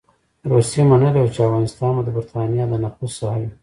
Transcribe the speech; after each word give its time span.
روسيې 0.51 0.81
منلې 0.89 1.19
وه 1.23 1.31
چې 1.35 1.39
افغانستان 1.47 1.91
به 1.95 2.01
د 2.05 2.09
برټانیې 2.15 2.65
د 2.67 2.73
نفوذ 2.83 3.11
ساحه 3.19 3.37
وي. 3.41 3.49